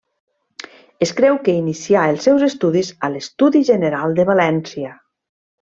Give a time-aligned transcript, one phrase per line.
[1.05, 4.95] Es creu que inicià els seus estudis a l'Estudi General de València.